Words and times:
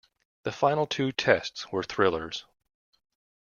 The 0.41 0.51
final 0.51 0.87
two 0.87 1.11
Tests 1.11 1.71
were 1.71 1.83
thrillers. 1.83 2.45